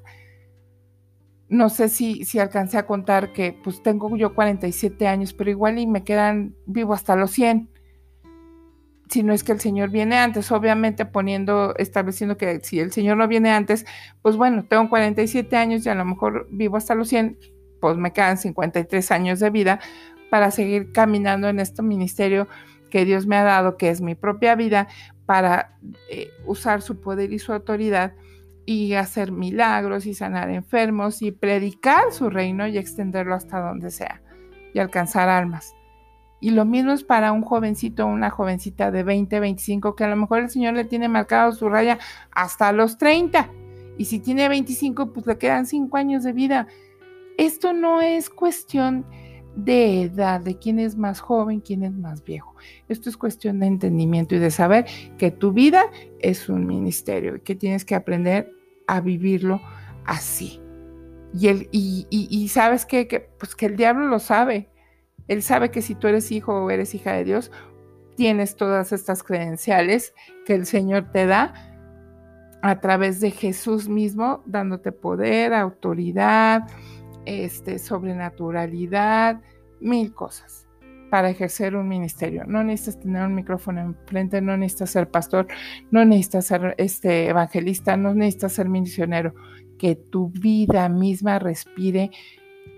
[1.49, 5.78] no sé si, si alcancé a contar que pues tengo yo 47 años, pero igual
[5.78, 7.70] y me quedan vivo hasta los 100.
[9.09, 13.16] Si no es que el Señor viene antes, obviamente poniendo, estableciendo que si el Señor
[13.16, 13.86] no viene antes,
[14.20, 17.38] pues bueno, tengo 47 años y a lo mejor vivo hasta los 100,
[17.80, 19.78] pues me quedan 53 años de vida,
[20.28, 22.49] para seguir caminando en este ministerio
[22.90, 24.88] que Dios me ha dado, que es mi propia vida,
[25.24, 25.78] para
[26.11, 28.14] eh, usar su poder y su autoridad
[28.66, 34.20] y hacer milagros y sanar enfermos y predicar su reino y extenderlo hasta donde sea
[34.74, 35.74] y alcanzar almas.
[36.40, 40.08] Y lo mismo es para un jovencito o una jovencita de 20, 25, que a
[40.08, 41.98] lo mejor el Señor le tiene marcado su raya
[42.32, 43.50] hasta los 30.
[43.96, 46.66] Y si tiene 25, pues le quedan 5 años de vida.
[47.38, 49.06] Esto no es cuestión
[49.57, 52.54] de edad, de quién es más joven, quién es más viejo.
[52.88, 54.86] Esto es cuestión de entendimiento y de saber
[55.18, 55.82] que tu vida
[56.20, 58.52] es un ministerio y que tienes que aprender
[58.86, 59.61] a vivirlo
[60.04, 60.61] así.
[61.32, 64.68] Y, el, y, sabes que, pues que el diablo lo sabe.
[65.26, 67.50] Él sabe que si tú eres hijo o eres hija de Dios,
[68.16, 71.52] tienes todas estas credenciales que el Señor te da
[72.62, 76.62] a través de Jesús mismo, dándote poder, autoridad,
[77.26, 79.40] este, sobrenaturalidad,
[79.80, 80.66] mil cosas
[81.10, 82.44] para ejercer un ministerio.
[82.46, 85.46] No necesitas tener un micrófono enfrente, no necesitas ser pastor,
[85.90, 89.34] no necesitas ser este, evangelista, no necesitas ser misionero.
[89.78, 92.10] Que tu vida misma respire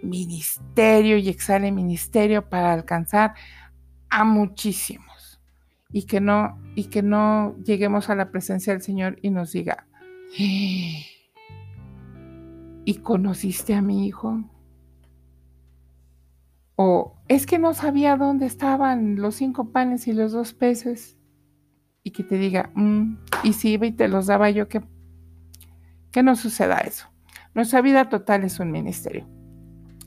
[0.03, 3.35] ministerio y exhale ministerio para alcanzar
[4.11, 5.41] a muchísimos.
[5.91, 9.87] Y que no, y que no lleguemos a la presencia del Señor y nos diga,
[12.89, 14.43] ¿y conociste a mi hijo?
[16.75, 21.19] O es que no sabía dónde estaban los cinco panes y los dos peces.
[22.03, 24.81] Y que te diga, mm, y si iba y te los daba yo, que,
[26.11, 27.11] que no suceda eso.
[27.53, 29.29] Nuestra vida total es un ministerio.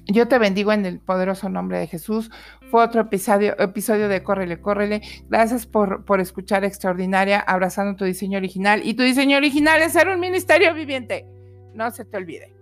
[0.08, 2.32] Yo te bendigo en el poderoso nombre de Jesús.
[2.72, 5.04] Fue otro episodio, episodio de Córrele, Córrele.
[5.30, 8.82] Gracias por, por escuchar Extraordinaria, abrazando tu diseño original.
[8.84, 11.28] Y tu diseño original es ser un ministerio viviente.
[11.76, 12.61] No se te olvide.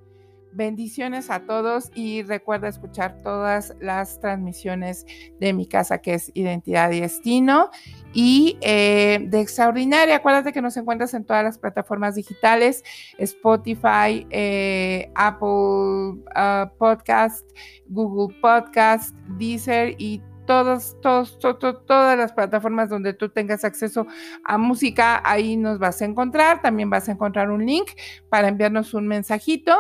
[0.52, 5.06] Bendiciones a todos y recuerda escuchar todas las transmisiones
[5.40, 7.70] de mi casa que es Identidad y Destino
[8.14, 10.16] y eh, de Extraordinaria.
[10.16, 12.84] Acuérdate que nos encuentras en todas las plataformas digitales,
[13.20, 17.48] Spotify, eh, Apple ah, Podcast,
[17.88, 24.08] Google Podcast, Deezer y todas, todos, todas las plataformas donde tú tengas acceso
[24.44, 26.64] a música, ahí nos vas a encontrar.
[26.64, 27.92] También vas a encontrar un link
[28.30, 29.78] para enviarnos un mensajito.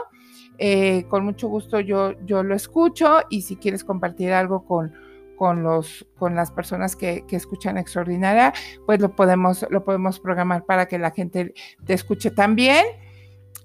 [0.61, 4.93] Eh, con mucho gusto yo, yo lo escucho y si quieres compartir algo con,
[5.37, 8.51] con, los, con las personas que, escuchan Extraordinaria,
[8.85, 11.53] pues lo podemos, lo podemos programar para que la gente
[11.85, 12.85] te escuche también.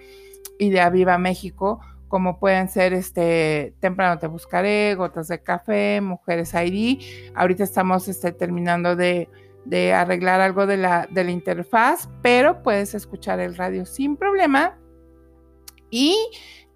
[0.58, 6.54] y de Aviva México, como pueden ser este Temprano te buscaré, Gotas de Café, Mujeres
[6.54, 7.02] ID.
[7.34, 9.28] Ahorita estamos este, terminando de,
[9.94, 14.78] arreglar algo de la, de la interfaz, pero puedes escuchar el radio sin problema.
[15.90, 16.16] Y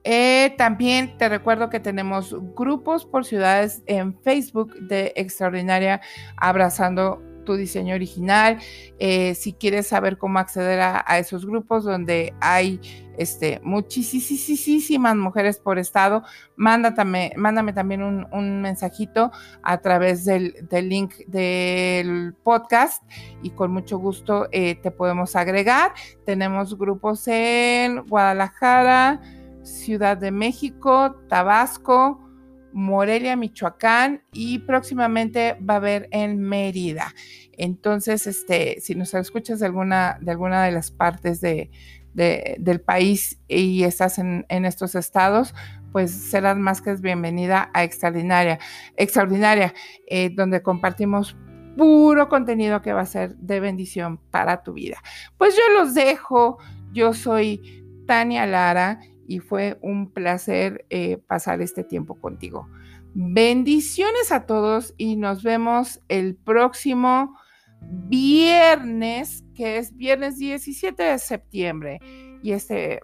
[0.02, 6.00] eh, también te recuerdo que tenemos grupos por ciudades en Facebook de Extraordinaria
[6.36, 8.58] Abrazando tu diseño original.
[8.98, 12.80] Eh, si quieres saber cómo acceder a, esos grupos donde hay
[13.18, 16.22] este, muchísimas mujeres por estado,
[16.56, 19.30] mándame, mándame también un, mensajito
[19.62, 23.02] a través del, link del podcast
[23.42, 25.92] y con mucho gusto eh, te podemos agregar.
[26.24, 29.20] Tenemos grupos en Guadalajara,
[29.62, 32.29] Ciudad de México, Tabasco,
[32.72, 37.14] Morelia, Michoacán y próximamente va a haber en Mérida.
[37.52, 41.70] Entonces, este, si nos escuchas de alguna de, alguna de las partes de,
[42.12, 45.54] del país y estás en, estos estados,
[45.92, 48.58] pues serás más que bienvenida a Extraordinaria,
[48.96, 49.74] Extraordinaria,
[50.06, 51.36] eh, donde compartimos
[51.76, 54.98] puro contenido que va a ser de bendición para tu vida.
[55.38, 56.58] Pues yo los dejo,
[56.92, 59.00] yo soy Tania Lara
[59.30, 62.68] y fue un placer eh, pasar este tiempo contigo.
[63.14, 67.38] Bendiciones a todos y nos vemos el próximo
[67.80, 72.00] viernes, que es viernes 17 de septiembre.
[72.42, 73.02] Y este,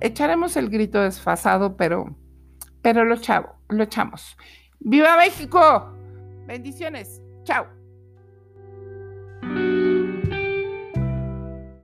[0.00, 2.16] echaremos el grito desfasado, pero,
[2.80, 4.38] pero lo, chavo, lo echamos.
[4.80, 5.92] ¡Viva México!
[6.46, 7.20] Bendiciones.
[7.44, 7.77] Chao.